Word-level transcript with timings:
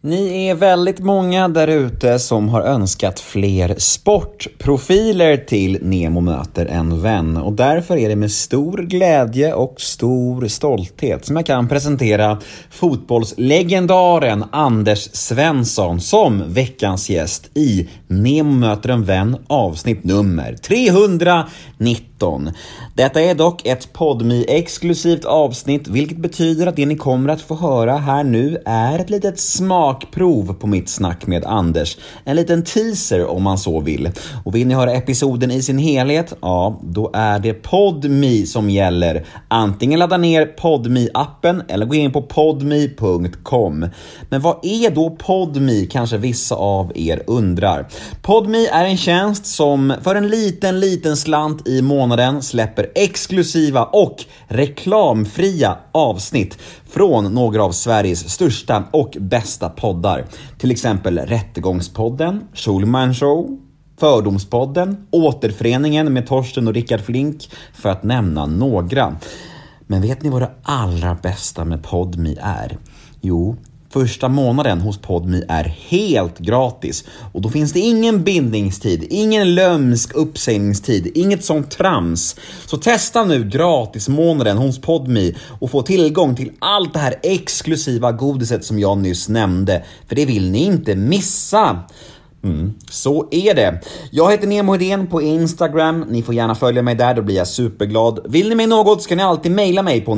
Ni 0.00 0.46
är 0.46 0.54
väldigt 0.54 0.98
många 0.98 1.48
där 1.48 1.68
ute 1.68 2.18
som 2.18 2.48
har 2.48 2.62
önskat 2.62 3.20
fler 3.20 3.74
sportprofiler 3.78 5.36
till 5.36 5.78
Nemo 5.82 6.20
möter 6.20 6.66
en 6.66 7.02
vän 7.02 7.36
och 7.36 7.52
därför 7.52 7.96
är 7.96 8.08
det 8.08 8.16
med 8.16 8.30
stor 8.30 8.78
glädje 8.78 9.54
och 9.54 9.80
stor 9.80 10.48
stolthet 10.48 11.24
som 11.26 11.36
jag 11.36 11.46
kan 11.46 11.68
presentera 11.68 12.38
fotbollslegendaren 12.70 14.44
Anders 14.52 15.08
Svensson 15.12 16.00
som 16.00 16.52
veckans 16.52 17.10
gäst 17.10 17.50
i 17.54 17.88
Nemo 18.06 18.52
möter 18.52 18.88
en 18.88 19.04
vän 19.04 19.36
avsnitt 19.46 20.04
nummer 20.04 20.54
319. 20.54 22.50
Detta 22.94 23.20
är 23.20 23.34
dock 23.34 23.66
ett 23.66 23.92
podmi 23.92 24.44
exklusivt 24.48 25.24
avsnitt 25.24 25.88
vilket 25.88 26.18
betyder 26.18 26.66
att 26.66 26.76
det 26.76 26.86
ni 26.86 26.96
kommer 26.96 27.28
att 27.32 27.40
få 27.40 27.54
höra 27.54 27.96
här 27.96 28.24
nu 28.24 28.62
är 28.64 28.98
ett 28.98 29.10
litet 29.10 29.38
smakprov 29.88 30.54
på 30.54 30.66
mitt 30.66 30.88
snack 30.88 31.26
med 31.26 31.44
Anders. 31.44 31.96
En 32.24 32.36
liten 32.36 32.64
teaser 32.64 33.26
om 33.26 33.42
man 33.42 33.58
så 33.58 33.80
vill. 33.80 34.10
Och 34.44 34.54
vill 34.54 34.66
ni 34.66 34.74
höra 34.74 34.92
episoden 34.92 35.50
i 35.50 35.62
sin 35.62 35.78
helhet? 35.78 36.32
Ja, 36.40 36.80
då 36.82 37.10
är 37.14 37.38
det 37.38 37.54
podmi 37.54 38.46
som 38.46 38.70
gäller. 38.70 39.26
Antingen 39.48 39.98
ladda 39.98 40.16
ner 40.16 40.46
podmi 40.46 41.08
appen 41.14 41.62
eller 41.68 41.86
gå 41.86 41.94
in 41.94 42.12
på 42.12 42.22
podmi.com. 42.22 43.86
Men 44.30 44.40
vad 44.40 44.56
är 44.62 44.90
då 44.90 45.10
podmi 45.10 45.88
kanske 45.90 46.16
vissa 46.16 46.54
av 46.54 46.92
er 46.94 47.22
undrar? 47.26 47.88
Podmi 48.22 48.66
är 48.66 48.84
en 48.84 48.96
tjänst 48.96 49.46
som 49.46 49.94
för 50.02 50.14
en 50.14 50.28
liten, 50.28 50.80
liten 50.80 51.16
slant 51.16 51.68
i 51.68 51.82
månaden 51.82 52.42
släpper 52.42 52.90
exklusiva 52.94 53.84
och 53.84 54.24
reklamfria 54.48 55.76
avsnitt 55.92 56.58
från 56.90 57.34
några 57.34 57.64
av 57.64 57.72
Sveriges 57.72 58.30
största 58.30 58.84
och 58.90 59.16
bästa 59.20 59.68
poddar. 59.80 60.24
Till 60.58 60.70
exempel 60.70 61.18
Rättegångspodden, 61.18 62.44
Schulman 62.54 63.14
Show, 63.14 63.58
Fördomspodden, 64.00 65.06
Återföreningen 65.10 66.12
med 66.12 66.26
Torsten 66.26 66.68
och 66.68 66.74
Rickard 66.74 67.00
Flink, 67.00 67.50
för 67.74 67.88
att 67.88 68.02
nämna 68.02 68.46
några. 68.46 69.16
Men 69.86 70.02
vet 70.02 70.22
ni 70.22 70.30
vad 70.30 70.42
det 70.42 70.50
allra 70.62 71.14
bästa 71.22 71.64
med 71.64 71.82
Podmi 71.82 72.38
är? 72.42 72.78
Jo, 73.20 73.56
Första 73.90 74.28
månaden 74.28 74.80
hos 74.80 74.98
Podmi 74.98 75.44
är 75.48 75.64
helt 75.64 76.38
gratis 76.38 77.04
och 77.32 77.42
då 77.42 77.50
finns 77.50 77.72
det 77.72 77.80
ingen 77.80 78.24
bindningstid, 78.24 79.06
ingen 79.10 79.54
lömsk 79.54 80.14
uppsägningstid, 80.14 81.12
inget 81.14 81.44
sånt 81.44 81.70
trams. 81.70 82.36
Så 82.66 82.76
testa 82.76 83.24
nu 83.24 83.44
gratismånaden 83.44 84.58
hos 84.58 84.80
Podmi 84.80 85.34
och 85.60 85.70
få 85.70 85.82
tillgång 85.82 86.36
till 86.36 86.52
allt 86.58 86.92
det 86.92 86.98
här 86.98 87.14
exklusiva 87.22 88.12
godiset 88.12 88.64
som 88.64 88.78
jag 88.78 88.98
nyss 88.98 89.28
nämnde, 89.28 89.84
för 90.08 90.16
det 90.16 90.26
vill 90.26 90.50
ni 90.50 90.64
inte 90.64 90.94
missa. 90.94 91.82
Mm, 92.44 92.74
så 92.90 93.28
är 93.30 93.54
det. 93.54 93.80
Jag 94.10 94.30
heter 94.30 94.46
Nemo 94.46 94.72
Hedén 94.72 95.06
på 95.06 95.22
Instagram. 95.22 96.04
Ni 96.08 96.22
får 96.22 96.34
gärna 96.34 96.54
följa 96.54 96.82
mig 96.82 96.94
där, 96.94 97.14
då 97.14 97.22
blir 97.22 97.36
jag 97.36 97.48
superglad. 97.48 98.20
Vill 98.24 98.48
ni 98.48 98.54
mig 98.54 98.66
något 98.66 99.02
ska 99.02 99.16
ni 99.16 99.22
alltid 99.22 99.52
mejla 99.52 99.82
mig 99.82 100.00
på 100.00 100.14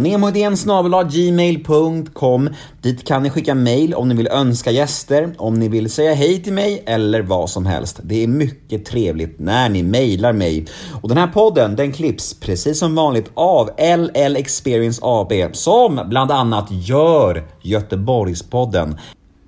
gmail.com. 1.10 2.50
Dit 2.82 3.06
kan 3.06 3.22
ni 3.22 3.30
skicka 3.30 3.54
mejl 3.54 3.94
om 3.94 4.08
ni 4.08 4.14
vill 4.14 4.28
önska 4.28 4.70
gäster, 4.70 5.34
om 5.38 5.54
ni 5.54 5.68
vill 5.68 5.90
säga 5.90 6.14
hej 6.14 6.42
till 6.42 6.52
mig 6.52 6.82
eller 6.86 7.22
vad 7.22 7.50
som 7.50 7.66
helst. 7.66 8.00
Det 8.02 8.22
är 8.22 8.28
mycket 8.28 8.84
trevligt 8.84 9.38
när 9.38 9.68
ni 9.68 9.82
mejlar 9.82 10.32
mig. 10.32 10.66
Och 11.02 11.08
den 11.08 11.18
här 11.18 11.26
podden, 11.26 11.76
den 11.76 11.92
klipps 11.92 12.34
precis 12.40 12.78
som 12.78 12.94
vanligt 12.94 13.30
av 13.34 13.70
LL 13.78 14.36
Experience 14.36 15.00
AB 15.04 15.32
som 15.52 16.00
bland 16.08 16.30
annat 16.30 16.66
gör 16.70 17.44
Göteborgspodden. 17.62 18.96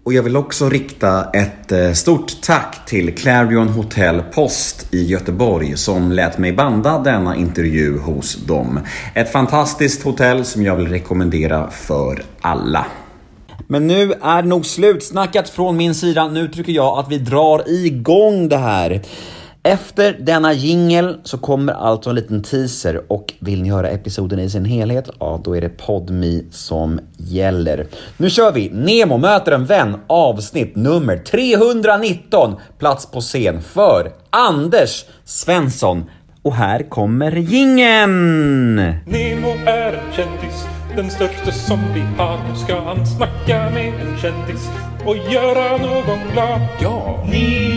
Och 0.04 0.12
jag 0.12 0.22
vill 0.22 0.36
också 0.36 0.68
rikta 0.68 1.30
ett 1.30 1.72
eh, 1.72 1.92
stort 1.92 2.40
tack 2.42 2.86
till 2.86 3.14
Clarion 3.14 3.68
Hotel 3.68 4.22
Post 4.22 4.94
i 4.94 5.04
Göteborg 5.04 5.76
som 5.76 6.12
lät 6.12 6.38
mig 6.38 6.52
banda 6.52 6.98
denna 6.98 7.36
intervju 7.36 7.98
hos 7.98 8.36
dem. 8.36 8.80
Ett 9.14 9.32
fantastiskt 9.32 10.02
hotell 10.02 10.44
som 10.44 10.62
jag 10.62 10.76
vill 10.76 10.88
rekommendera 10.88 11.70
för 11.70 12.22
alla. 12.40 12.86
Men 13.66 13.86
nu 13.86 14.12
är 14.12 14.42
nog 14.42 14.66
slutsnackat 14.66 15.48
från 15.48 15.76
min 15.76 15.94
sida. 15.94 16.28
Nu 16.28 16.48
tycker 16.48 16.72
jag 16.72 16.98
att 16.98 17.10
vi 17.10 17.18
drar 17.18 17.68
igång 17.68 18.48
det 18.48 18.58
här. 18.58 19.02
Efter 19.64 20.16
denna 20.20 20.52
jingel 20.52 21.20
så 21.24 21.38
kommer 21.38 21.72
alltså 21.72 22.10
en 22.10 22.16
liten 22.16 22.42
teaser 22.42 23.02
och 23.08 23.34
vill 23.38 23.62
ni 23.62 23.70
höra 23.70 23.88
episoden 23.88 24.38
i 24.38 24.50
sin 24.50 24.64
helhet, 24.64 25.10
ja 25.20 25.40
då 25.44 25.56
är 25.56 25.60
det 25.60 25.68
Podmi 25.68 26.44
som 26.50 27.00
gäller. 27.16 27.86
Nu 28.16 28.30
kör 28.30 28.52
vi! 28.52 28.70
Nemo 28.70 29.18
möter 29.18 29.52
en 29.52 29.66
vän 29.66 29.96
avsnitt 30.06 30.76
nummer 30.76 31.16
319, 31.16 32.56
plats 32.78 33.06
på 33.06 33.20
scen 33.20 33.62
för 33.62 34.12
Anders 34.30 35.04
Svensson. 35.24 36.04
Och 36.42 36.54
här 36.54 36.90
kommer 36.90 37.32
jingeln! 37.32 38.76
Nemo 39.06 39.48
är 39.66 39.92
en 39.92 40.12
kändis, 40.12 40.66
den 40.96 41.10
största 41.10 41.52
som 41.52 41.78
vi 41.94 42.00
har. 42.18 42.38
Nu 42.48 42.56
ska 42.56 42.80
han 42.80 43.06
snacka 43.06 43.70
med 43.70 43.86
en 43.88 44.18
kändis 44.18 44.68
och 45.06 45.16
göra 45.16 45.76
någon 45.76 46.32
glad. 46.32 46.60
Ja! 46.80 47.24
Nemo, 47.30 47.71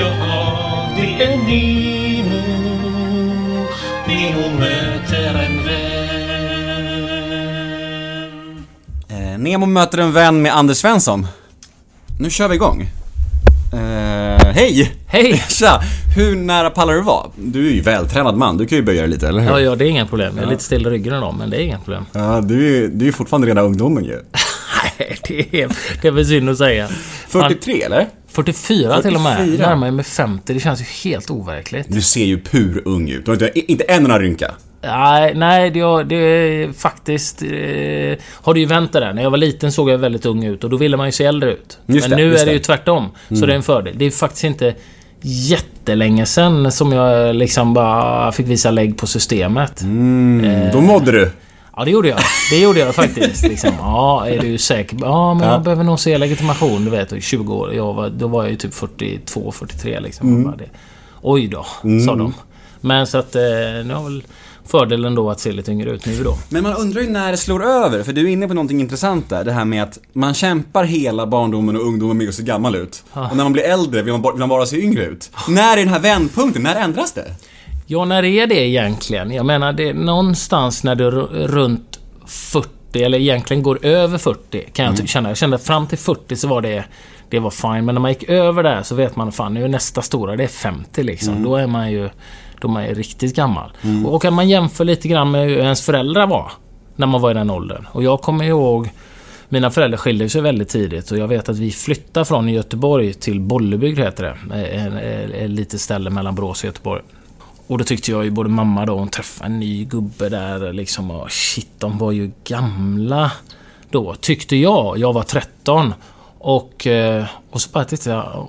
ja 0.00 0.90
det 0.96 1.22
är 1.24 1.36
Nemo. 1.36 2.40
Nemo 4.08 4.58
möter 4.58 5.34
en 5.34 5.64
vän. 5.64 6.00
Eh, 9.08 9.38
Nemo 9.38 9.66
möter 9.66 9.98
en 9.98 10.12
vän 10.12 10.42
med 10.42 10.56
Anders 10.56 10.76
Svensson. 10.76 11.26
Nu 12.20 12.30
kör 12.30 12.48
vi 12.48 12.54
igång. 12.54 12.80
Eh, 13.72 14.46
hej! 14.54 14.92
Hej! 15.06 15.44
Tja! 15.48 15.80
Hur 16.16 16.36
nära 16.36 16.70
pallar 16.70 16.94
du 16.94 17.00
vara? 17.00 17.26
Du 17.36 17.68
är 17.68 17.72
ju 17.72 17.80
vältränad 17.80 18.36
man, 18.36 18.56
du 18.56 18.66
kan 18.66 18.78
ju 18.78 18.84
böja 18.84 19.00
dig 19.00 19.10
lite, 19.10 19.28
eller 19.28 19.40
hur? 19.40 19.50
Ja, 19.50 19.60
ja, 19.60 19.74
det 19.74 19.84
är 19.84 19.88
inga 19.88 20.06
problem. 20.06 20.32
Jag 20.36 20.46
är 20.46 20.50
lite 20.50 20.64
still 20.64 20.86
i 20.86 20.90
ryggen 20.90 21.14
idag, 21.14 21.34
men 21.38 21.50
det 21.50 21.56
är 21.56 21.60
inga 21.60 21.78
problem. 21.78 22.04
Ja, 22.12 22.40
du 22.40 22.84
är 22.84 23.04
ju 23.04 23.12
fortfarande 23.12 23.46
rena 23.48 23.60
ungdomen 23.60 24.04
ju. 24.04 24.10
Nej, 24.98 25.18
det 25.28 25.62
är, 25.62 25.70
det 26.02 26.08
är 26.08 26.12
väl 26.12 26.26
synd 26.26 26.50
att 26.50 26.58
säga. 26.58 26.88
43 27.28 27.82
eller? 27.82 28.06
44 28.30 29.02
till 29.02 29.14
och 29.14 29.20
med. 29.20 29.36
44. 29.36 29.68
Närmar 29.68 29.90
mig 29.90 30.04
50. 30.04 30.54
Det 30.54 30.60
känns 30.60 30.80
ju 30.80 30.84
helt 31.10 31.30
overkligt. 31.30 31.86
Du 31.88 32.02
ser 32.02 32.24
ju 32.24 32.40
pur 32.40 32.82
ung 32.84 33.10
ut. 33.10 33.24
Du 33.24 33.30
har 33.30 33.34
inte, 33.36 33.72
inte 33.72 33.84
en 33.84 34.04
enda 34.04 34.18
rynka. 34.18 34.50
Nej, 34.82 35.34
nej, 35.34 35.70
det, 35.70 36.04
det 36.04 36.68
faktiskt... 36.78 37.42
Eh, 37.42 37.48
har 38.32 38.54
det 38.54 38.60
ju 38.60 38.66
vänt 38.66 38.92
det 38.92 39.00
där. 39.00 39.12
När 39.12 39.22
jag 39.22 39.30
var 39.30 39.38
liten 39.38 39.72
såg 39.72 39.90
jag 39.90 39.98
väldigt 39.98 40.26
ung 40.26 40.44
ut 40.44 40.64
och 40.64 40.70
då 40.70 40.76
ville 40.76 40.96
man 40.96 41.06
ju 41.06 41.12
se 41.12 41.24
äldre 41.24 41.52
ut. 41.52 41.78
Just 41.86 42.08
Men 42.08 42.18
det, 42.18 42.24
nu 42.24 42.36
är 42.36 42.46
det 42.46 42.52
ju 42.52 42.58
tvärtom. 42.58 43.08
Så 43.28 43.46
det 43.46 43.52
är 43.52 43.56
en 43.56 43.62
fördel. 43.62 43.94
Det 43.98 44.04
är 44.04 44.10
faktiskt 44.10 44.44
inte 44.44 44.74
jättelänge 45.22 46.26
sen 46.26 46.72
som 46.72 46.92
jag 46.92 47.36
liksom 47.36 47.74
bara 47.74 48.32
fick 48.32 48.46
visa 48.46 48.70
lägg 48.70 48.98
på 48.98 49.06
systemet. 49.06 49.82
Mm, 49.82 50.70
Då 50.72 50.80
mådde 50.80 51.12
du. 51.12 51.30
Ja, 51.80 51.84
det 51.84 51.90
gjorde 51.90 52.08
jag. 52.08 52.18
Det 52.50 52.58
gjorde 52.60 52.80
jag 52.80 52.94
faktiskt. 52.94 53.42
Liksom. 53.42 53.70
Ja, 53.78 54.26
är 54.28 54.38
du 54.38 54.58
säker? 54.58 54.98
Ja, 55.00 55.34
men 55.34 55.48
jag 55.48 55.62
behöver 55.62 55.84
nog 55.84 56.00
se 56.00 56.18
legitimation, 56.18 56.84
du 56.84 56.90
vet. 56.90 57.12
i 57.12 57.20
20 57.20 57.54
år. 57.54 57.74
Jag 57.74 57.94
var, 57.94 58.10
då 58.10 58.28
var 58.28 58.42
jag 58.42 58.50
ju 58.50 58.56
typ 58.56 58.74
42, 58.74 59.52
43 59.52 60.00
liksom. 60.00 60.28
Mm. 60.28 60.44
Bara 60.44 60.56
det. 60.56 60.68
Oj 61.22 61.48
då, 61.48 61.66
sa 62.06 62.14
de. 62.16 62.34
Men 62.80 63.06
så 63.06 63.18
att 63.18 63.34
eh, 63.34 63.40
nu 63.84 63.94
har 63.94 64.04
väl 64.04 64.22
fördelen 64.66 65.14
då 65.14 65.30
att 65.30 65.40
se 65.40 65.52
lite 65.52 65.70
yngre 65.72 65.90
ut 65.90 66.06
nu 66.06 66.22
då. 66.24 66.36
Men 66.48 66.62
man 66.62 66.74
undrar 66.76 67.02
ju 67.02 67.10
när 67.10 67.30
det 67.30 67.36
slår 67.36 67.64
över, 67.64 68.02
för 68.02 68.12
du 68.12 68.20
är 68.28 68.32
inne 68.32 68.48
på 68.48 68.54
någonting 68.54 68.80
intressant 68.80 69.28
där. 69.28 69.44
Det 69.44 69.52
här 69.52 69.64
med 69.64 69.82
att 69.82 69.98
man 70.12 70.34
kämpar 70.34 70.84
hela 70.84 71.26
barndomen 71.26 71.76
och 71.76 71.82
ungdomen 71.82 72.16
med 72.16 72.28
att 72.28 72.34
se 72.34 72.42
gammal 72.42 72.74
ut. 72.76 73.04
Och 73.12 73.36
när 73.36 73.44
man 73.44 73.52
blir 73.52 73.62
äldre 73.64 74.02
vill 74.02 74.12
man, 74.12 74.22
bara- 74.22 74.32
vill 74.32 74.40
man 74.40 74.48
bara 74.48 74.66
se 74.66 74.80
yngre 74.84 75.04
ut. 75.04 75.30
När 75.48 75.72
är 75.72 75.76
den 75.76 75.88
här 75.88 76.00
vändpunkten? 76.00 76.62
När 76.62 76.76
ändras 76.76 77.12
det? 77.12 77.34
Ja, 77.92 78.04
när 78.04 78.24
är 78.24 78.46
det 78.46 78.68
egentligen? 78.68 79.30
Jag 79.30 79.46
menar, 79.46 79.72
det 79.72 79.88
är 79.88 79.94
någonstans 79.94 80.84
när 80.84 80.94
du 80.94 81.06
är 81.06 81.10
ru- 81.10 81.46
runt 81.46 82.00
40, 82.26 83.02
eller 83.02 83.18
egentligen 83.18 83.62
går 83.62 83.78
över 83.86 84.18
40, 84.18 84.64
kan 84.72 84.84
jag 84.84 84.96
typ 84.96 85.08
känna. 85.08 85.28
Jag 85.30 85.36
kände 85.36 85.56
att 85.56 85.62
fram 85.62 85.86
till 85.86 85.98
40 85.98 86.36
så 86.36 86.48
var 86.48 86.60
det, 86.62 86.84
det 87.30 87.38
var 87.38 87.50
fine. 87.50 87.84
Men 87.84 87.94
när 87.94 88.00
man 88.00 88.10
gick 88.10 88.22
över 88.28 88.62
där 88.62 88.82
så 88.82 88.94
vet 88.94 89.16
man, 89.16 89.32
fan 89.32 89.54
nu 89.54 89.64
är 89.64 89.68
nästa 89.68 90.02
stora, 90.02 90.36
det 90.36 90.42
är 90.44 90.48
50 90.48 91.02
liksom. 91.02 91.34
Då 91.42 91.56
är 91.56 91.66
man 91.66 91.92
ju, 91.92 92.08
då 92.60 92.68
är 92.68 92.72
man 92.72 92.84
ju 92.86 92.94
riktigt 92.94 93.36
gammal. 93.36 93.72
Och 94.06 94.22
kan 94.22 94.34
man 94.34 94.48
jämför 94.48 94.84
lite 94.84 95.08
grann 95.08 95.30
med 95.30 95.48
hur 95.48 95.58
ens 95.58 95.82
föräldrar 95.86 96.26
var, 96.26 96.52
när 96.96 97.06
man 97.06 97.20
var 97.20 97.30
i 97.30 97.34
den 97.34 97.50
åldern. 97.50 97.86
Och 97.92 98.02
jag 98.02 98.20
kommer 98.20 98.44
ihåg 98.44 98.90
mina 99.48 99.70
föräldrar 99.70 99.98
skilde 99.98 100.28
sig 100.28 100.40
väldigt 100.42 100.68
tidigt 100.68 101.10
och 101.10 101.18
jag 101.18 101.28
vet 101.28 101.48
att 101.48 101.58
vi 101.58 101.70
flyttade 101.70 102.26
från 102.26 102.48
Göteborg 102.48 103.12
till 103.14 103.40
Bollebygd 103.40 103.98
heter 103.98 104.22
det. 104.48 104.56
Ett 104.62 105.32
ett 105.42 105.50
litet 105.50 105.80
ställe 105.80 106.10
mellan 106.10 106.34
Borås 106.34 106.60
och 106.62 106.66
Göteborg. 106.66 107.02
Och 107.70 107.78
då 107.78 107.84
tyckte 107.84 108.10
jag 108.10 108.24
ju 108.24 108.30
både 108.30 108.48
mamma 108.50 108.86
då, 108.86 108.98
hon 108.98 109.08
träffade 109.08 109.46
en 109.46 109.60
ny 109.60 109.84
gubbe 109.84 110.28
där 110.28 110.72
liksom 110.72 111.10
och 111.10 111.32
shit, 111.32 111.68
de 111.78 111.98
var 111.98 112.12
ju 112.12 112.30
gamla 112.44 113.32
då, 113.90 114.14
tyckte 114.14 114.56
jag. 114.56 114.98
Jag 114.98 115.12
var 115.12 115.22
13. 115.22 115.94
Och, 116.38 116.86
eh, 116.86 117.24
och 117.50 117.60
så 117.60 117.70
bara 117.70 117.84
tittade 117.84 118.16
jag, 118.16 118.48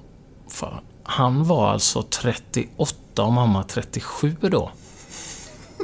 fan, 0.50 0.82
han 1.04 1.44
var 1.44 1.70
alltså 1.70 2.02
38 2.02 3.24
och 3.24 3.34
mamma 3.34 3.64
37 3.64 4.36
då. 4.42 4.72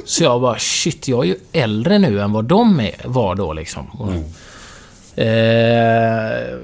Så 0.04 0.24
jag 0.24 0.40
bara 0.40 0.58
shit, 0.58 1.08
jag 1.08 1.24
är 1.24 1.28
ju 1.28 1.38
äldre 1.52 1.98
nu 1.98 2.20
än 2.20 2.32
vad 2.32 2.44
de 2.44 2.80
är, 2.80 2.96
var 3.04 3.34
då 3.34 3.52
liksom. 3.52 3.86
Mm 4.00 4.24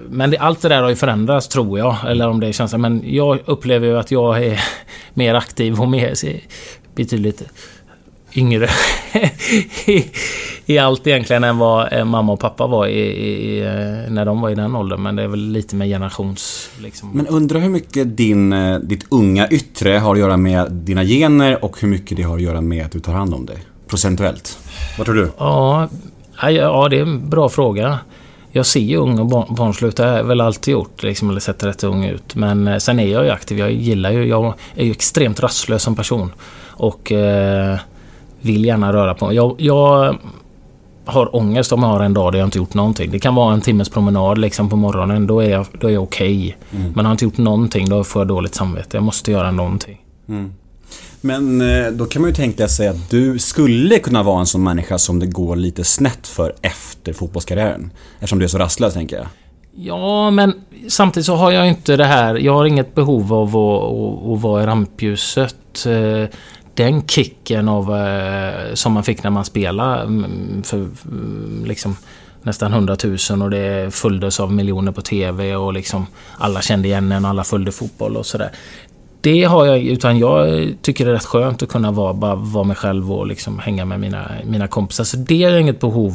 men 0.08 0.30
det, 0.30 0.38
allt 0.38 0.62
det 0.62 0.68
där 0.68 0.82
har 0.82 0.88
ju 0.88 0.96
förändrats 0.96 1.48
tror 1.48 1.78
jag. 1.78 1.96
Eller 2.06 2.28
om 2.28 2.40
det 2.40 2.52
känns 2.52 2.74
Men 2.74 3.02
jag 3.06 3.38
upplever 3.44 3.86
ju 3.86 3.98
att 3.98 4.10
jag 4.10 4.44
är 4.44 4.60
mer 5.14 5.34
aktiv 5.34 5.80
och 5.80 5.88
mer, 5.88 6.14
betydligt 6.94 7.42
yngre 8.36 8.68
i, 9.86 10.04
i 10.66 10.78
allt 10.78 11.06
egentligen 11.06 11.44
än 11.44 11.58
vad 11.58 11.92
eh, 11.92 12.04
mamma 12.04 12.32
och 12.32 12.40
pappa 12.40 12.66
var 12.66 12.86
i, 12.86 13.00
i, 13.00 13.60
eh, 13.60 14.12
när 14.12 14.24
de 14.24 14.40
var 14.40 14.50
i 14.50 14.54
den 14.54 14.76
åldern. 14.76 15.02
Men 15.02 15.16
det 15.16 15.22
är 15.22 15.28
väl 15.28 15.50
lite 15.50 15.76
med 15.76 15.88
generations... 15.88 16.70
Liksom. 16.78 17.10
Men 17.14 17.26
undrar 17.26 17.60
hur 17.60 17.68
mycket 17.68 18.16
din, 18.16 18.52
eh, 18.52 18.78
ditt 18.78 19.06
unga 19.08 19.48
yttre 19.48 19.90
har 19.90 20.12
att 20.12 20.18
göra 20.18 20.36
med 20.36 20.72
dina 20.72 21.04
gener 21.04 21.64
och 21.64 21.80
hur 21.80 21.88
mycket 21.88 22.16
det 22.16 22.22
har 22.22 22.36
att 22.36 22.42
göra 22.42 22.60
med 22.60 22.86
att 22.86 22.92
du 22.92 23.00
tar 23.00 23.12
hand 23.12 23.34
om 23.34 23.46
dig? 23.46 23.58
Procentuellt. 23.88 24.58
Vad 24.98 25.06
tror 25.06 25.16
du? 25.16 25.30
Ja, 25.38 25.88
ja, 26.50 26.88
det 26.88 26.98
är 26.98 27.02
en 27.02 27.30
bra 27.30 27.48
fråga. 27.48 27.98
Jag 28.56 28.66
ser 28.66 28.80
ju 28.80 28.96
ung 28.96 29.18
och 29.18 29.26
barn. 29.26 29.74
Det 29.80 30.02
har 30.02 30.16
jag 30.16 30.24
väl 30.24 30.40
alltid 30.40 30.72
gjort. 30.72 31.02
Liksom, 31.02 31.30
eller 31.30 31.40
sett 31.40 31.62
rätt 31.62 31.84
ung 31.84 32.04
ut. 32.04 32.34
Men 32.34 32.80
sen 32.80 33.00
är 33.00 33.06
jag 33.06 33.24
ju 33.24 33.30
aktiv. 33.30 33.58
Jag 33.58 33.72
gillar 33.72 34.10
ju... 34.10 34.26
Jag 34.26 34.54
är 34.74 34.84
ju 34.84 34.90
extremt 34.90 35.40
rastlös 35.40 35.82
som 35.82 35.96
person. 35.96 36.32
Och... 36.66 37.12
Eh, 37.12 37.78
vill 38.44 38.64
gärna 38.64 38.92
röra 38.92 39.14
på 39.14 39.26
mig. 39.26 39.36
Jag, 39.36 39.54
jag 39.58 40.16
har 41.04 41.36
ångest 41.36 41.72
om 41.72 41.82
jag 41.82 41.88
har 41.88 42.00
en 42.00 42.14
dag 42.14 42.32
där 42.32 42.38
jag 42.38 42.46
inte 42.46 42.58
gjort 42.58 42.74
någonting. 42.74 43.10
Det 43.10 43.18
kan 43.18 43.34
vara 43.34 43.54
en 43.54 43.60
timmes 43.60 43.88
promenad 43.88 44.38
liksom 44.38 44.68
på 44.68 44.76
morgonen. 44.76 45.26
Då 45.26 45.40
är 45.40 45.50
jag, 45.50 45.66
då 45.80 45.88
är 45.88 45.92
jag 45.92 46.02
okej. 46.02 46.56
Okay. 46.70 46.80
Mm. 46.80 46.92
Men 46.96 47.04
har 47.04 47.10
jag 47.10 47.14
inte 47.14 47.24
gjort 47.24 47.38
någonting, 47.38 47.88
då 47.88 48.04
får 48.04 48.20
jag 48.20 48.28
dåligt 48.28 48.54
samvete. 48.54 48.96
Jag 48.96 49.04
måste 49.04 49.32
göra 49.32 49.50
någonting. 49.50 50.00
Mm. 50.28 50.52
Men 51.24 51.60
eh, 51.60 51.92
då 51.92 52.06
kan 52.06 52.22
man 52.22 52.30
ju 52.30 52.34
tänka 52.34 52.68
sig 52.68 52.88
att 52.88 53.10
du 53.10 53.38
skulle 53.38 53.98
kunna 53.98 54.22
vara 54.22 54.40
en 54.40 54.46
sån 54.46 54.62
människa 54.62 54.98
som 54.98 55.18
det 55.18 55.26
går 55.26 55.56
lite 55.56 55.84
snett 55.84 56.26
för 56.26 56.54
efter 56.62 57.12
fotbollskarriären. 57.12 57.90
Eftersom 58.14 58.38
du 58.38 58.44
är 58.44 58.48
så 58.48 58.58
rastlös, 58.58 58.94
tänker 58.94 59.16
jag. 59.16 59.26
Ja, 59.76 60.30
men 60.30 60.54
samtidigt 60.88 61.26
så 61.26 61.34
har 61.34 61.50
jag 61.50 61.68
inte 61.68 61.96
det 61.96 62.04
här... 62.04 62.34
Jag 62.34 62.54
har 62.54 62.64
inget 62.64 62.94
behov 62.94 63.32
av 63.32 63.56
att, 63.56 63.82
att, 63.82 64.36
att 64.36 64.42
vara 64.42 64.62
i 64.62 64.66
rampljuset. 64.66 65.86
Eh, 65.86 66.28
den 66.74 67.06
kicken 67.06 67.68
av, 67.68 67.96
eh, 67.96 68.74
som 68.74 68.92
man 68.92 69.04
fick 69.04 69.22
när 69.22 69.30
man 69.30 69.44
spelade 69.44 70.02
mm, 70.02 70.62
för 70.62 70.76
mm, 70.76 71.64
liksom, 71.66 71.96
nästan 72.42 72.72
100 72.72 72.96
000 73.30 73.42
och 73.42 73.50
det 73.50 73.94
följdes 73.94 74.40
av 74.40 74.52
miljoner 74.52 74.92
på 74.92 75.02
TV 75.02 75.56
och 75.56 75.72
liksom 75.72 76.06
alla 76.38 76.60
kände 76.62 76.88
igen 76.88 77.12
en 77.12 77.24
och 77.24 77.30
alla 77.30 77.44
följde 77.44 77.72
fotboll 77.72 78.16
och 78.16 78.26
sådär. 78.26 78.50
Det 79.24 79.44
har 79.44 79.66
jag, 79.66 79.82
utan 79.82 80.18
jag 80.18 80.68
tycker 80.82 81.04
det 81.04 81.10
är 81.10 81.14
rätt 81.14 81.24
skönt 81.24 81.62
att 81.62 81.68
kunna 81.68 81.92
vara, 81.92 82.14
bara 82.14 82.34
vara 82.34 82.64
mig 82.64 82.76
själv 82.76 83.12
och 83.12 83.26
liksom 83.26 83.58
hänga 83.58 83.84
med 83.84 84.00
mina, 84.00 84.30
mina 84.44 84.68
kompisar. 84.68 85.04
Så 85.04 85.16
det 85.16 85.44
är 85.44 85.56
inget 85.56 85.80
behov 85.80 86.12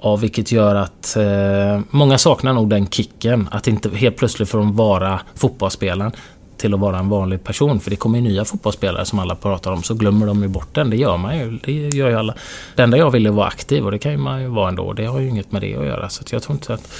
av 0.00 0.20
vilket 0.20 0.52
gör 0.52 0.74
att 0.74 1.16
eh, 1.16 1.80
många 1.90 2.18
saknar 2.18 2.52
nog 2.52 2.70
den 2.70 2.86
kicken. 2.86 3.48
Att 3.50 3.68
inte 3.68 3.90
helt 3.90 4.16
plötsligt 4.16 4.48
få 4.48 4.62
vara 4.62 5.20
fotbollsspelaren 5.34 6.12
till 6.56 6.74
att 6.74 6.80
vara 6.80 6.98
en 6.98 7.08
vanlig 7.08 7.44
person. 7.44 7.80
För 7.80 7.90
det 7.90 7.96
kommer 7.96 8.18
ju 8.18 8.24
nya 8.24 8.44
fotbollsspelare 8.44 9.04
som 9.04 9.18
alla 9.18 9.34
pratar 9.34 9.72
om, 9.72 9.82
så 9.82 9.94
glömmer 9.94 10.26
de 10.26 10.42
ju 10.42 10.48
bort 10.48 10.74
den. 10.74 10.90
Det 10.90 10.96
gör 10.96 11.16
man 11.16 11.38
ju. 11.38 11.58
Det 11.64 11.72
gör 11.72 12.08
ju 12.08 12.18
alla. 12.18 12.34
Det 12.76 12.82
enda 12.82 12.98
jag 12.98 13.10
ville 13.10 13.30
var 13.30 13.46
aktiv 13.46 13.84
och 13.84 13.90
det 13.90 13.98
kan 13.98 14.12
ju 14.12 14.18
man 14.18 14.42
ju 14.42 14.48
vara 14.48 14.68
ändå. 14.68 14.92
Det 14.92 15.04
har 15.04 15.20
ju 15.20 15.28
inget 15.28 15.52
med 15.52 15.62
det 15.62 15.76
att 15.76 15.86
göra. 15.86 16.08
Så 16.08 16.24
jag 16.30 16.42
tror 16.42 16.54
inte 16.54 16.74
att... 16.74 16.92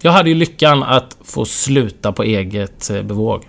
Jag 0.00 0.12
hade 0.12 0.28
ju 0.28 0.34
lyckan 0.34 0.82
att 0.82 1.16
få 1.24 1.44
sluta 1.44 2.12
på 2.12 2.22
eget 2.22 2.90
eh, 2.90 3.02
bevåg. 3.02 3.44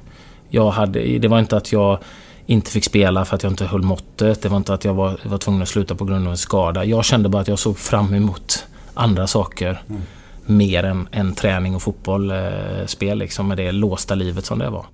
Jag 0.50 0.72
hade, 0.72 1.18
det 1.18 1.28
var 1.28 1.40
inte 1.40 1.58
att 1.58 1.72
jag 1.72 2.00
inte 2.46 2.72
fick 2.72 2.84
spela 2.84 3.26
för 3.26 3.36
att 3.36 3.44
jag 3.44 3.52
inte 3.52 3.66
höll 3.66 3.82
måttet. 3.82 4.42
Det 4.42 4.50
var 4.50 4.58
inte 4.58 4.74
att 4.74 4.86
jag 4.86 4.94
var, 4.94 5.18
var 5.24 5.38
tvungen 5.38 5.62
att 5.62 5.68
sluta 5.68 5.96
på 5.96 6.06
grund 6.06 6.26
av 6.26 6.32
en 6.32 6.38
skada. 6.38 6.86
Jag 6.86 7.06
kände 7.06 7.30
bara 7.30 7.42
att 7.42 7.48
jag 7.48 7.60
såg 7.60 7.78
fram 7.78 8.14
emot 8.14 8.66
andra 8.94 9.28
saker. 9.28 9.82
Mm. 9.90 10.02
Mer 10.46 10.84
än, 10.84 11.08
än 11.12 11.34
träning 11.34 11.76
och 11.76 11.82
fotboll, 11.82 12.32
eh, 12.32 12.38
spel 12.86 13.18
liksom, 13.18 13.48
med 13.48 13.58
det 13.58 13.72
låsta 13.72 14.16
livet 14.16 14.46
som 14.46 14.60
det 14.60 14.70
var. 14.70 14.86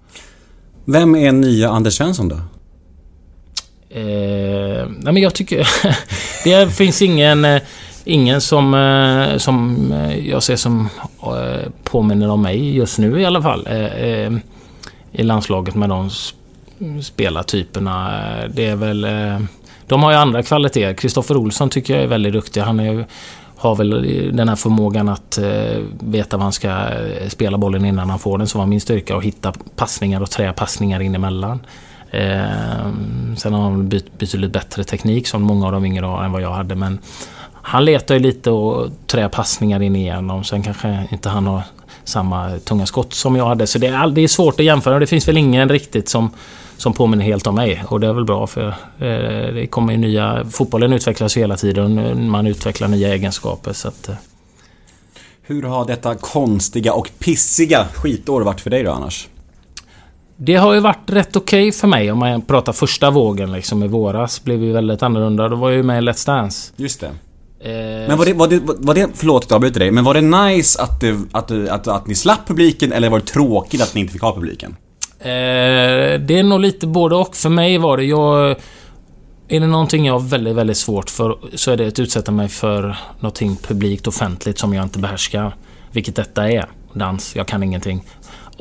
Vem 0.86 1.16
är 1.16 1.32
nya 1.32 1.70
Anders 1.70 1.94
Svensson 1.94 2.30
då? 2.30 2.36
Eh, 3.90 4.88
nej 4.90 5.14
men 5.14 5.18
jag 5.18 5.34
tycker... 5.34 5.68
det 6.44 6.70
finns 6.74 7.02
ingen... 7.02 7.46
Eh, 7.46 7.62
ingen 8.06 8.42
som, 8.42 8.74
eh, 8.74 9.38
som 9.38 9.92
eh, 9.92 10.30
jag 10.30 10.44
ser 10.44 10.56
som 10.56 10.90
påminner 11.84 12.30
om 12.30 12.42
mig 12.42 12.76
just 12.76 13.00
nu 13.00 13.22
i 13.22 13.26
alla 13.26 13.42
fall. 13.42 13.68
I 15.14 15.24
landslaget 15.24 15.76
med 15.76 15.90
de 15.90 16.10
spelartyperna. 17.02 18.12
Det 18.48 18.66
är 18.66 18.76
väl... 18.76 19.04
Eh, 19.04 19.40
de 19.88 20.04
har 20.04 20.12
ju 20.12 20.18
andra 20.18 20.44
kvaliteter. 20.44 20.94
Kristoffer 20.94 21.38
Olsson 21.38 21.70
tycker 21.70 21.94
jag 21.94 22.04
är 22.04 22.08
väldigt 22.08 22.34
duktig. 22.34 22.62
Han 22.62 22.80
är 22.80 23.06
har 23.64 23.76
väl 23.76 23.90
den 24.36 24.50
här 24.50 24.56
förmågan 24.56 25.10
att 25.10 25.38
eh, 25.38 25.82
veta 26.00 26.38
vad 26.38 26.44
han 26.44 26.54
ska 26.54 26.70
eh, 26.70 27.30
spela 27.30 27.58
bollen 27.58 27.86
innan 27.86 28.10
han 28.10 28.20
får 28.20 28.38
den 28.38 28.48
som 28.48 28.60
var 28.60 28.68
min 28.68 28.82
styrka 28.82 29.16
och 29.16 29.24
hitta 29.24 29.54
passningar 29.76 30.22
och 30.22 30.32
träpassningar 30.32 31.00
in 31.00 31.16
emellan. 31.16 31.60
Eh, 32.12 32.92
sen 33.38 33.54
har 33.54 33.62
han 33.62 33.90
betydligt 33.90 34.52
bättre 34.52 34.84
teknik 34.84 35.28
som 35.28 35.42
många 35.42 35.66
av 35.66 35.72
de 35.72 35.86
yngre 35.86 36.06
har 36.06 36.24
än 36.24 36.32
vad 36.32 36.42
jag 36.42 36.54
hade 36.54 36.76
men 36.76 37.00
han 37.54 37.86
letar 37.86 38.16
ju 38.16 38.22
lite 38.22 38.52
och 38.52 38.90
trä 39.08 39.30
passningar 39.30 39.82
in 39.82 39.96
igenom. 39.96 40.44
Sen 40.44 40.64
kanske 40.64 41.08
inte 41.12 41.30
han 41.30 41.48
har 41.48 41.62
samma 42.06 42.60
tunga 42.60 42.86
skott 42.86 43.14
som 43.14 43.36
jag 43.36 43.46
hade. 43.46 43.68
Så 43.68 43.80
det 43.80 43.88
är, 43.88 44.08
det 44.08 44.22
är 44.22 44.28
svårt 44.28 44.60
att 44.60 44.66
jämföra. 44.66 45.00
Det 45.00 45.08
finns 45.08 45.28
väl 45.28 45.38
ingen 45.38 45.70
riktigt 45.70 46.10
som 46.10 46.32
som 46.78 46.94
påminner 46.94 47.26
helt 47.26 47.48
om 47.48 47.56
mig. 47.56 47.84
Och 47.88 48.00
det 48.00 48.08
är 48.08 48.14
väl 48.14 48.26
bra 48.26 48.48
för 48.48 48.68
eh, 48.68 49.54
det 49.54 49.68
kommer 49.70 49.94
ju 49.94 50.00
nya... 50.00 50.46
Fotbollen 50.52 50.94
utvecklas 50.94 51.38
hela 51.38 51.58
tiden. 51.58 52.30
Man 52.30 52.48
utvecklar 52.48 52.88
nya 52.88 53.14
egenskaper 53.14 53.74
så 53.74 53.88
att... 53.88 54.10
Eh. 54.10 54.16
Hur 55.42 55.64
har 55.64 55.86
detta 55.86 56.16
konstiga 56.16 56.94
och 56.94 57.10
pissiga 57.20 57.88
skitår 57.94 58.42
varit 58.42 58.62
för 58.62 58.70
dig 58.70 58.84
då 58.84 58.92
annars? 58.92 59.28
Det 60.38 60.56
har 60.56 60.74
ju 60.74 60.80
varit 60.80 61.10
rätt 61.10 61.36
okej 61.36 61.68
okay 61.68 61.72
för 61.72 61.88
mig 61.88 62.12
om 62.12 62.20
man 62.20 62.42
pratar 62.42 62.74
första 62.74 63.12
vågen 63.12 63.52
liksom 63.52 63.84
i 63.84 63.88
våras. 63.88 64.44
Blev 64.44 64.64
ju 64.64 64.72
väldigt 64.72 65.04
annorlunda. 65.04 65.50
Då 65.50 65.56
var 65.56 65.70
jag 65.70 65.78
ju 65.78 65.84
med 65.84 66.04
i 66.04 66.08
Let's 66.08 66.26
Dance. 66.26 66.74
Just 66.76 67.00
det. 67.00 67.12
Eh, 67.64 68.08
men 68.08 68.18
var 68.18 68.26
det, 68.26 68.34
var 68.34 68.48
det, 68.48 68.60
var 68.64 68.94
det 68.94 69.10
förlåt 69.14 69.44
att 69.44 69.50
jag 69.50 69.56
avbryter 69.56 69.80
dig, 69.80 69.92
men 69.92 70.04
var 70.04 70.14
det 70.14 70.22
nice 70.22 70.82
att, 70.82 71.02
det, 71.02 71.18
att, 71.32 71.52
att, 71.52 71.88
att 71.88 72.08
ni 72.08 72.16
slapp 72.16 72.48
publiken 72.48 72.94
eller 72.94 73.10
var 73.10 73.20
det 73.20 73.26
tråkigt 73.26 73.82
att 73.82 73.96
ni 73.96 74.02
inte 74.02 74.14
fick 74.14 74.22
ha 74.22 74.36
publiken? 74.36 74.76
Eh, 75.20 76.20
det 76.20 76.40
är 76.40 76.44
nog 76.44 76.60
lite 76.60 76.88
både 76.88 77.16
och. 77.16 77.36
För 77.36 77.50
mig 77.50 77.78
var 77.78 77.98
det, 77.98 78.04
jag... 78.04 78.56
Är 79.48 79.60
det 79.60 79.68
någonting 79.68 80.06
jag 80.06 80.14
har 80.14 80.20
väldigt, 80.20 80.56
väldigt 80.56 80.78
svårt 80.78 81.10
för 81.10 81.38
så 81.54 81.72
är 81.72 81.78
det 81.78 81.88
att 81.88 82.00
utsätta 82.00 82.32
mig 82.32 82.50
för 82.50 82.98
någonting 83.20 83.56
publikt 83.56 84.08
offentligt 84.08 84.60
som 84.60 84.74
jag 84.74 84.84
inte 84.84 85.00
behärskar. 85.00 85.56
Vilket 85.92 86.16
detta 86.16 86.52
är. 86.52 86.66
Dans. 86.94 87.36
Jag 87.36 87.48
kan 87.48 87.64
ingenting. 87.64 88.04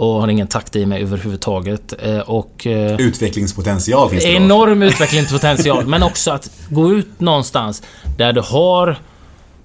Och 0.03 0.21
har 0.21 0.29
ingen 0.29 0.47
takt 0.47 0.77
i 0.77 0.87
mig 0.87 1.03
överhuvudtaget. 1.03 1.95
Eh, 2.03 2.19
och, 2.19 2.67
eh, 2.67 3.01
utvecklingspotential 3.01 4.11
finns 4.11 4.25
det 4.25 4.31
då? 4.31 4.37
Enorm 4.37 4.83
utvecklingspotential. 4.93 5.87
men 5.87 6.03
också 6.03 6.31
att 6.31 6.51
gå 6.69 6.93
ut 6.93 7.21
någonstans 7.21 7.83
där 8.17 8.33
du 8.33 8.41
har 8.41 8.99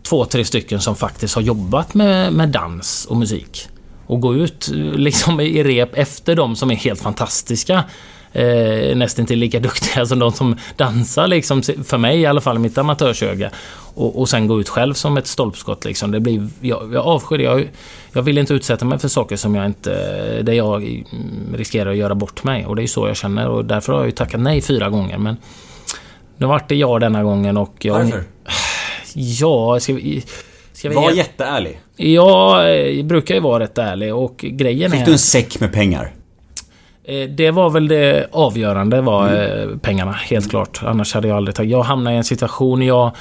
två, 0.03 0.25
tre 0.25 0.45
stycken 0.45 0.81
som 0.81 0.95
faktiskt 0.95 1.35
har 1.35 1.41
jobbat 1.41 1.93
med, 1.93 2.33
med 2.33 2.49
dans 2.49 3.05
och 3.05 3.17
musik 3.17 3.67
och 4.07 4.21
gå 4.21 4.35
ut 4.35 4.67
liksom 4.95 5.39
i 5.39 5.63
rep 5.63 5.89
efter 5.93 6.35
de 6.35 6.55
som 6.55 6.71
är 6.71 6.75
helt 6.75 7.01
fantastiska. 7.01 7.83
Eh, 8.33 8.95
nästan 8.95 9.25
till 9.25 9.39
lika 9.39 9.59
duktiga 9.59 10.05
som 10.05 10.19
de 10.19 10.31
som 10.31 10.55
dansar 10.75 11.27
liksom, 11.27 11.61
för 11.63 11.97
mig 11.97 12.19
i 12.19 12.25
alla 12.25 12.41
fall, 12.41 12.59
mitt 12.59 12.77
amatörsöga. 12.77 13.49
Och, 13.95 14.19
och 14.19 14.29
sen 14.29 14.47
gå 14.47 14.59
ut 14.59 14.69
själv 14.69 14.93
som 14.93 15.17
ett 15.17 15.27
stolpskott 15.27 15.85
liksom. 15.85 16.11
Det 16.11 16.19
blir, 16.19 16.47
jag, 16.61 16.93
jag 16.93 17.05
avskyr 17.05 17.37
det. 17.37 17.43
Jag, 17.43 17.67
jag 18.13 18.21
vill 18.21 18.37
inte 18.37 18.53
utsätta 18.53 18.85
mig 18.85 18.99
för 18.99 19.07
saker 19.07 19.35
som 19.35 19.55
jag 19.55 19.65
inte, 19.65 19.91
där 20.41 20.53
jag 20.53 21.03
riskerar 21.55 21.91
att 21.91 21.97
göra 21.97 22.15
bort 22.15 22.43
mig. 22.43 22.65
Och 22.65 22.75
det 22.75 22.83
är 22.83 22.87
så 22.87 23.07
jag 23.07 23.17
känner 23.17 23.47
och 23.47 23.65
därför 23.65 23.93
har 23.93 23.99
jag 23.99 24.07
ju 24.07 24.11
tackat 24.11 24.41
nej 24.41 24.61
fyra 24.61 24.89
gånger. 24.89 25.17
Men 25.17 25.37
nu 26.37 26.45
vart 26.45 26.69
det 26.69 26.75
ja 26.75 26.99
denna 26.99 27.23
gången 27.23 27.57
och 27.57 27.75
jag... 27.79 27.93
Varför? 27.93 28.23
Ja, 29.19 29.79
ska 29.79 29.93
vi, 29.93 30.23
Ska 30.73 30.89
vi 30.89 30.95
Var 30.95 31.11
jätteärlig. 31.11 31.79
Ja, 31.95 32.67
jag 32.69 33.05
brukar 33.05 33.35
ju 33.35 33.41
vara 33.41 33.63
rätt 33.63 33.77
ärlig 33.77 34.15
och 34.15 34.37
grejen 34.37 34.91
Fick 34.91 34.99
är... 34.99 35.01
Fick 35.01 35.05
du 35.05 35.11
en 35.11 35.19
säck 35.19 35.59
med 35.59 35.73
pengar? 35.73 36.11
Eh, 37.07 37.29
det 37.29 37.51
var 37.51 37.69
väl 37.69 37.87
det 37.87 38.27
avgörande 38.31 39.01
var 39.01 39.27
mm. 39.27 39.69
Eh, 39.69 39.77
pengarna, 39.77 40.11
helt 40.11 40.49
klart. 40.49 40.81
Annars 40.83 41.13
hade 41.13 41.27
jag 41.27 41.37
aldrig 41.37 41.55
tagit... 41.55 41.71
Jag 41.71 41.83
hamnade 41.83 42.13
i 42.13 42.17
en 42.17 42.23
situation, 42.23 42.81
jag 42.81 43.11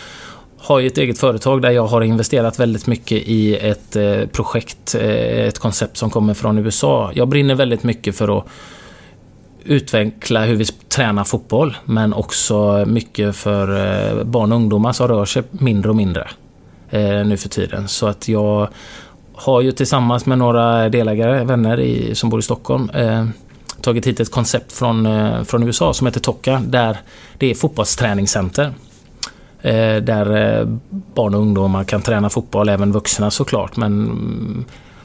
har 0.59 0.79
ju 0.79 0.87
ett 0.87 0.99
eget 0.99 1.19
företag 1.19 1.63
där 1.63 1.71
jag 1.71 1.87
har 1.87 2.03
investerat 2.03 2.61
väldigt 2.61 2.87
mycket 2.87 3.23
i 3.29 3.57
ett 3.57 3.97
eh, 3.97 4.27
projekt, 4.33 4.95
ett 4.95 5.59
koncept 5.59 5.97
som 5.97 6.11
kommer 6.11 6.35
från 6.35 6.59
USA. 6.59 7.11
Jag 7.15 7.29
brinner 7.29 7.55
väldigt 7.55 7.83
mycket 7.83 8.17
för 8.17 8.39
att 8.39 8.45
utveckla 9.65 10.45
hur 10.45 10.57
vi 10.57 10.65
tränar 10.65 11.25
fotboll, 11.25 11.77
men 11.85 12.15
också 12.15 12.85
mycket 12.87 13.37
för 13.37 14.25
barn 14.25 14.53
och 14.53 14.57
ungdomar 14.57 14.93
som 14.93 15.09
rör 15.09 15.25
sig 15.25 15.43
mindre 15.51 15.91
och 15.91 15.97
mindre 15.97 16.29
nu 17.25 17.37
för 17.37 17.49
tiden. 17.49 17.89
Så 17.89 18.07
att 18.07 18.29
jag 18.29 18.69
har 19.35 19.61
ju 19.61 19.73
tillsammans 19.73 20.27
med 20.27 20.39
några 20.39 20.89
delägare, 20.89 21.45
vänner 21.45 21.81
i, 21.81 22.15
som 22.15 22.31
bor 22.31 22.41
i 22.41 22.43
Stockholm, 22.43 22.91
tagit 23.87 24.07
hit 24.07 24.21
ett 24.21 24.31
koncept 24.31 24.73
från, 24.73 25.07
eh, 25.07 25.43
från 25.43 25.63
USA 25.63 25.95
som 25.95 26.07
heter 26.07 26.21
Tokka, 26.21 26.63
där 26.67 26.99
det 27.39 27.51
är 27.51 27.55
fotbollsträningscenter. 27.55 28.75
Eh, 29.63 29.97
där 29.97 30.59
eh, 30.59 30.67
barn 30.91 31.35
och 31.35 31.41
ungdomar 31.41 31.85
kan 31.85 32.03
träna 32.03 32.31
fotboll, 32.31 32.69
även 32.69 32.93
vuxna 32.93 33.31
såklart. 33.31 33.77
Men 33.77 33.93
mm, 33.93 34.65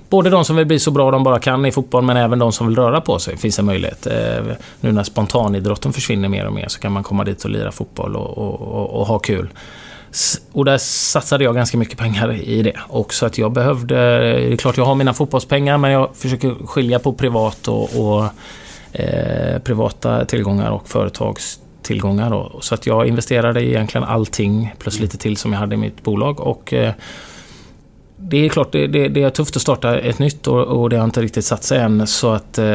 både 0.09 0.29
de 0.29 0.45
som 0.45 0.55
vill 0.55 0.65
bli 0.65 0.79
så 0.79 0.91
bra 0.91 1.11
de 1.11 1.23
bara 1.23 1.39
kan 1.39 1.65
i 1.65 1.71
fotboll, 1.71 2.03
men 2.03 2.17
även 2.17 2.39
de 2.39 2.51
som 2.51 2.67
vill 2.67 2.75
röra 2.75 3.01
på 3.01 3.19
sig 3.19 3.37
finns 3.37 3.59
en 3.59 3.65
möjlighet. 3.65 4.07
Nu 4.79 4.91
när 4.91 5.03
spontanidrotten 5.03 5.93
försvinner 5.93 6.29
mer 6.29 6.47
och 6.47 6.53
mer 6.53 6.67
så 6.67 6.79
kan 6.79 6.91
man 6.91 7.03
komma 7.03 7.23
dit 7.23 7.43
och 7.43 7.49
lira 7.49 7.71
fotboll 7.71 8.15
och, 8.15 8.37
och, 8.37 8.61
och, 8.61 8.99
och 8.99 9.07
ha 9.07 9.19
kul. 9.19 9.49
Och 10.51 10.65
där 10.65 10.77
satsade 10.77 11.43
jag 11.43 11.55
ganska 11.55 11.77
mycket 11.77 11.97
pengar 11.97 12.33
i 12.33 12.61
det. 12.61 12.75
Och 12.87 13.13
så 13.13 13.25
att 13.25 13.37
jag 13.37 13.51
behövde... 13.51 13.95
Det 13.95 14.53
är 14.53 14.57
klart 14.57 14.77
jag 14.77 14.85
har 14.85 14.95
mina 14.95 15.13
fotbollspengar 15.13 15.77
men 15.77 15.91
jag 15.91 16.09
försöker 16.15 16.67
skilja 16.67 16.99
på 16.99 17.13
privat 17.13 17.67
och, 17.67 17.83
och 17.83 18.25
eh, 18.93 19.59
privata 19.59 20.25
tillgångar 20.25 20.71
och 20.71 20.89
företagstillgångar. 20.89 22.29
Då. 22.29 22.59
Så 22.61 22.75
att 22.75 22.85
jag 22.85 23.07
investerade 23.07 23.61
i 23.61 23.69
egentligen 23.69 24.07
allting 24.07 24.73
plus 24.79 24.99
lite 24.99 25.17
till 25.17 25.37
som 25.37 25.53
jag 25.53 25.59
hade 25.59 25.75
i 25.75 25.77
mitt 25.77 26.03
bolag. 26.03 26.39
Och 26.39 26.73
eh, 26.73 26.93
det 28.23 28.45
är 28.45 28.49
klart, 28.49 28.71
det, 28.71 28.87
det, 28.87 29.07
det 29.07 29.23
är 29.23 29.29
tufft 29.29 29.55
att 29.55 29.61
starta 29.61 29.99
ett 29.99 30.19
nytt 30.19 30.47
och, 30.47 30.61
och 30.61 30.89
det 30.89 30.97
har 30.97 31.03
inte 31.03 31.21
riktigt 31.21 31.45
satt 31.45 31.63
sig 31.63 31.79
än. 31.79 32.07
Så 32.07 32.31
att 32.31 32.57
eh, 32.57 32.65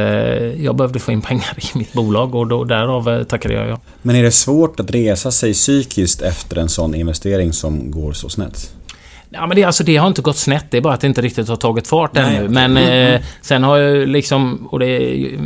jag 0.65 0.77
behövde 0.77 0.99
få 0.99 1.13
in 1.13 1.21
pengar 1.23 1.59
i 1.75 1.79
mitt 1.79 1.93
bolag 1.93 2.35
och 2.35 2.47
då, 2.47 2.65
därav 2.65 3.09
eh, 3.09 3.23
tackade 3.23 3.55
jag 3.55 3.69
ja. 3.69 3.81
Men 4.03 4.17
är 4.17 4.23
det 4.23 4.33
svårt 4.33 4.81
att 4.81 4.91
resa 4.91 5.31
sig 5.31 5.53
psykiskt 5.53 6.23
efter 6.23 6.57
en 6.59 6.69
sån 6.69 6.95
investering 6.95 7.53
som 7.53 7.91
går 7.91 8.13
så 8.13 8.29
snett? 8.29 8.73
Ja, 9.31 9.47
men 9.47 9.57
det, 9.57 9.65
alltså, 9.65 9.85
det 9.85 9.97
har 9.97 10.07
inte 10.09 10.23
gått 10.23 10.37
snett. 10.37 10.67
Det 10.71 10.77
är 10.77 10.81
bara 10.81 10.95
att 10.95 11.01
det 11.01 11.07
inte 11.07 11.23
riktigt 11.23 11.49
har 11.49 11.57
tagit 11.57 11.89
fart 11.89 12.15
Nej, 12.15 12.37
ännu. 12.37 12.49
Men 12.49 12.77
Mm, 12.77 13.15
eh, 13.15 13.21
sen 13.41 13.63
har 13.63 13.77
jag 13.79 14.09
liksom... 14.09 14.69
Och 14.71 14.79
det, 14.79 14.87
ju- 14.99 15.39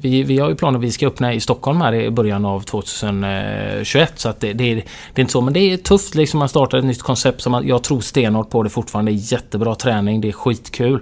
vi, 0.00 0.22
vi 0.22 0.38
har 0.38 0.48
ju 0.48 0.54
planer 0.54 0.78
vi 0.78 0.90
ska 0.92 1.06
öppna 1.06 1.34
i 1.34 1.40
Stockholm 1.40 1.80
här 1.80 1.94
i 1.94 2.10
början 2.10 2.44
av 2.44 2.60
2021. 2.60 4.12
Så 4.16 4.28
att 4.28 4.40
det, 4.40 4.52
det, 4.52 4.64
är, 4.72 4.74
det 4.76 4.82
är 5.14 5.20
inte 5.20 5.32
så. 5.32 5.40
Men 5.40 5.54
det 5.54 5.60
är 5.72 5.76
tufft 5.76 6.14
liksom. 6.14 6.38
Man 6.38 6.48
startar 6.48 6.78
ett 6.78 6.84
nytt 6.84 7.02
koncept 7.02 7.40
som 7.40 7.52
man, 7.52 7.66
jag 7.66 7.82
tror 7.82 8.00
stenhårt 8.00 8.50
på. 8.50 8.62
Det 8.62 8.70
fortfarande 8.70 9.12
är 9.12 9.32
jättebra 9.32 9.74
träning. 9.74 10.20
Det 10.20 10.28
är 10.28 10.32
skitkul. 10.32 11.00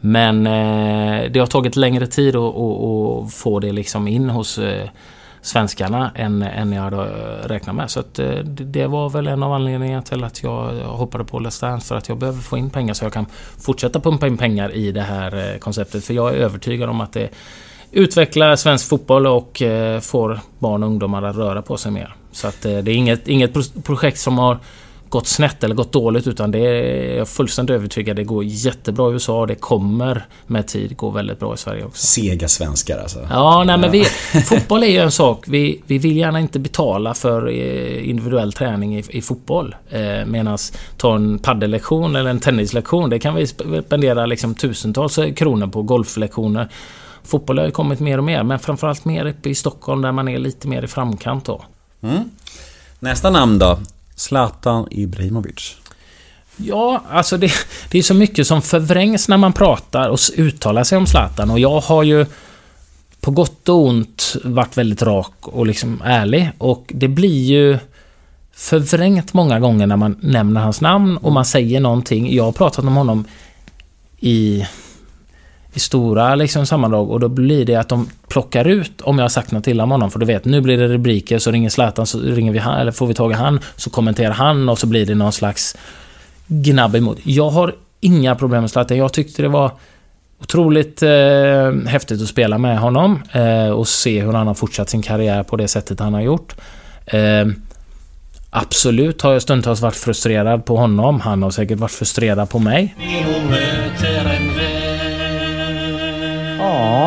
Men 0.00 0.46
eh, 0.46 1.30
det 1.30 1.40
har 1.40 1.46
tagit 1.46 1.76
längre 1.76 2.06
tid 2.06 2.36
att, 2.36 2.42
att, 2.56 2.82
att 3.26 3.34
få 3.34 3.60
det 3.60 3.72
liksom 3.72 4.08
in 4.08 4.30
hos 4.30 4.58
eh, 4.58 4.88
svenskarna 5.42 6.12
än, 6.14 6.42
än 6.42 6.72
jag 6.72 6.82
hade 6.82 6.96
eh, 6.96 7.48
räknat 7.48 7.76
med. 7.76 7.90
Så 7.90 8.00
att, 8.00 8.18
eh, 8.18 8.30
det, 8.30 8.64
det 8.64 8.86
var 8.86 9.10
väl 9.10 9.26
en 9.26 9.42
av 9.42 9.52
anledningarna 9.52 10.02
till 10.02 10.24
att 10.24 10.42
jag 10.42 10.78
eh, 10.78 10.84
hoppade 10.84 11.24
på 11.24 11.40
Let's 11.40 11.60
Dance. 11.60 11.86
För 11.86 11.96
att 11.96 12.08
jag 12.08 12.18
behöver 12.18 12.40
få 12.40 12.58
in 12.58 12.70
pengar 12.70 12.94
så 12.94 13.04
jag 13.04 13.12
kan 13.12 13.26
fortsätta 13.60 14.00
pumpa 14.00 14.26
in 14.26 14.36
pengar 14.36 14.72
i 14.72 14.92
det 14.92 15.02
här 15.02 15.58
konceptet. 15.58 16.04
För 16.04 16.14
jag 16.14 16.28
är 16.28 16.34
övertygad 16.34 16.90
om 16.90 17.00
att 17.00 17.12
det 17.12 17.28
utvecklar 17.92 18.56
svensk 18.56 18.88
fotboll 18.88 19.26
och 19.26 19.62
får 20.00 20.40
barn 20.58 20.82
och 20.82 20.88
ungdomar 20.88 21.22
att 21.22 21.36
röra 21.36 21.62
på 21.62 21.76
sig 21.76 21.92
mer. 21.92 22.14
Så 22.32 22.48
att 22.48 22.62
det 22.62 22.70
är 22.70 22.88
inget, 22.88 23.28
inget 23.28 23.84
projekt 23.84 24.18
som 24.18 24.38
har 24.38 24.58
gått 25.08 25.26
snett 25.26 25.64
eller 25.64 25.74
gått 25.74 25.92
dåligt 25.92 26.26
utan 26.26 26.50
det 26.50 26.58
är 26.58 27.16
jag 27.16 27.28
fullständigt 27.28 27.74
övertygad. 27.74 28.16
Det 28.16 28.24
går 28.24 28.44
jättebra 28.44 29.10
i 29.10 29.12
USA 29.12 29.40
och 29.40 29.46
det 29.46 29.54
kommer 29.54 30.26
med 30.46 30.66
tid 30.66 30.96
gå 30.96 31.10
väldigt 31.10 31.40
bra 31.40 31.54
i 31.54 31.56
Sverige 31.56 31.84
också. 31.84 32.06
Sega 32.06 32.48
svenskar 32.48 32.98
alltså. 32.98 33.26
Ja, 33.30 33.64
nej 33.66 33.78
men 33.78 33.90
vi, 33.90 34.04
fotboll 34.44 34.82
är 34.82 34.86
ju 34.86 34.98
en 34.98 35.10
sak. 35.10 35.44
Vi, 35.46 35.82
vi 35.86 35.98
vill 35.98 36.16
gärna 36.16 36.40
inte 36.40 36.58
betala 36.58 37.14
för 37.14 37.48
eh, 37.48 38.08
individuell 38.08 38.52
träning 38.52 38.98
i, 38.98 39.04
i 39.08 39.22
fotboll. 39.22 39.76
Eh, 39.90 40.26
Medan 40.26 40.58
ta 40.96 41.14
en 41.14 41.38
paddellektion 41.38 42.16
eller 42.16 42.30
en 42.30 42.40
tennislektion, 42.40 43.10
det 43.10 43.18
kan 43.18 43.34
vi 43.34 43.46
spendera 43.46 44.26
liksom 44.26 44.54
tusentals 44.54 45.18
kronor 45.36 45.66
på. 45.66 45.82
Golflektioner. 45.82 46.68
Fotboll 47.24 47.58
har 47.58 47.64
ju 47.64 47.70
kommit 47.70 48.00
mer 48.00 48.18
och 48.18 48.24
mer, 48.24 48.42
men 48.42 48.58
framförallt 48.58 49.04
mer 49.04 49.26
uppe 49.26 49.48
i 49.48 49.54
Stockholm 49.54 50.02
där 50.02 50.12
man 50.12 50.28
är 50.28 50.38
lite 50.38 50.68
mer 50.68 50.82
i 50.82 50.86
framkant 50.86 51.44
då. 51.44 51.64
Nästa 53.00 53.30
namn 53.30 53.58
då? 53.58 53.78
Zlatan 54.18 54.86
Ibrahimovic. 54.90 55.76
Ja, 56.56 57.02
alltså 57.10 57.36
det, 57.36 57.52
det 57.90 57.98
är 57.98 58.02
så 58.02 58.14
mycket 58.14 58.46
som 58.46 58.62
förvrängs 58.62 59.28
när 59.28 59.36
man 59.36 59.52
pratar 59.52 60.08
och 60.08 60.18
uttalar 60.36 60.84
sig 60.84 60.98
om 60.98 61.06
Zlatan 61.06 61.50
och 61.50 61.58
jag 61.58 61.80
har 61.80 62.02
ju 62.02 62.26
på 63.20 63.30
gott 63.30 63.68
och 63.68 63.86
ont 63.86 64.36
varit 64.44 64.76
väldigt 64.76 65.02
rak 65.02 65.34
och 65.40 65.66
liksom 65.66 66.02
ärlig 66.04 66.50
och 66.58 66.92
det 66.94 67.08
blir 67.08 67.44
ju 67.44 67.78
förvrängt 68.52 69.34
många 69.34 69.60
gånger 69.60 69.86
när 69.86 69.96
man 69.96 70.16
nämner 70.20 70.60
hans 70.60 70.80
namn 70.80 71.16
och 71.16 71.32
man 71.32 71.44
säger 71.44 71.80
någonting. 71.80 72.34
Jag 72.34 72.44
har 72.44 72.52
pratat 72.52 72.84
om 72.84 72.96
honom 72.96 73.24
i, 74.20 74.66
i 75.78 75.80
stora 75.80 76.34
liksom 76.34 76.66
sammandrag 76.66 77.10
och 77.10 77.20
då 77.20 77.28
blir 77.28 77.64
det 77.64 77.74
att 77.74 77.88
de 77.88 78.08
plockar 78.28 78.64
ut 78.64 79.00
om 79.00 79.18
jag 79.18 79.24
har 79.24 79.28
sagt 79.28 79.52
något 79.52 79.66
illa 79.66 79.82
om 79.82 79.90
honom. 79.90 80.10
För 80.10 80.18
du 80.18 80.26
vet, 80.26 80.44
nu 80.44 80.60
blir 80.60 80.78
det 80.78 80.88
rubriker 80.88 81.38
så 81.38 81.50
ringer 81.50 81.68
Zlatan 81.68 82.06
så 82.06 82.20
ringer 82.20 82.52
vi 82.52 82.58
han, 82.58 82.80
eller 82.80 82.92
får 82.92 83.06
vi 83.06 83.14
tag 83.14 83.30
i 83.30 83.34
han 83.34 83.60
så 83.76 83.90
kommenterar 83.90 84.30
han 84.30 84.68
och 84.68 84.78
så 84.78 84.86
blir 84.86 85.06
det 85.06 85.14
någon 85.14 85.32
slags 85.32 85.76
gnabb 86.46 86.96
emot. 86.96 87.18
Jag 87.22 87.50
har 87.50 87.74
inga 88.00 88.34
problem 88.34 88.60
med 88.60 88.70
Zlatan. 88.70 88.96
Jag 88.96 89.12
tyckte 89.12 89.42
det 89.42 89.48
var 89.48 89.70
otroligt 90.42 91.02
eh, 91.02 91.72
häftigt 91.86 92.22
att 92.22 92.28
spela 92.28 92.58
med 92.58 92.78
honom 92.78 93.22
eh, 93.32 93.68
och 93.68 93.88
se 93.88 94.22
hur 94.22 94.32
han 94.32 94.46
har 94.46 94.54
fortsatt 94.54 94.88
sin 94.88 95.02
karriär 95.02 95.42
på 95.42 95.56
det 95.56 95.68
sättet 95.68 96.00
han 96.00 96.14
har 96.14 96.20
gjort. 96.20 96.54
Eh, 97.06 97.46
absolut 98.50 99.22
har 99.22 99.32
jag 99.32 99.42
stundtals 99.42 99.80
varit 99.80 99.96
frustrerad 99.96 100.64
på 100.64 100.76
honom. 100.76 101.20
Han 101.20 101.42
har 101.42 101.50
säkert 101.50 101.78
varit 101.78 101.92
frustrerad 101.92 102.50
på 102.50 102.58
mig. 102.58 102.94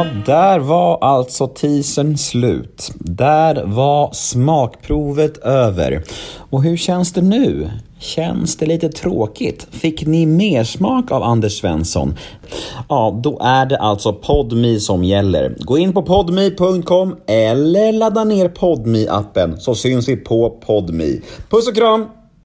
Ja, 0.02 0.08
där 0.26 0.60
var 0.60 0.98
alltså 1.02 1.48
teasern 1.48 2.18
slut. 2.18 2.92
Där 3.00 3.64
var 3.66 4.14
smakprovet 4.14 5.38
över. 5.38 6.04
Och 6.50 6.64
hur 6.64 6.78
känns 6.78 7.14
det 7.14 7.22
nu? 7.22 7.72
Känns 8.00 8.58
det 8.58 8.66
lite 8.66 8.90
tråkigt? 8.90 9.68
Fick 9.72 10.06
ni 10.06 10.26
mer 10.26 10.64
smak 10.64 11.12
av 11.12 11.24
Anders 11.24 11.60
Svensson? 11.60 12.18
Ja, 12.90 13.20
då 13.24 13.40
är 13.42 13.66
det 13.66 13.78
alltså 13.78 14.14
Podmi 14.14 14.80
som 14.80 15.04
gäller. 15.04 15.56
Gå 15.60 15.78
in 15.78 15.94
på 15.94 16.02
podmi.com 16.02 17.16
eller 17.28 17.92
ladda 17.92 18.24
ner 18.24 18.50
podmi 18.50 19.08
appen 19.08 19.60
så 19.60 19.76
syns 19.76 20.10
vi 20.10 20.16
på 20.16 20.50
Podmi. 20.50 21.22
Puss 21.50 21.68
och 21.68 21.76
kram! 21.76 22.21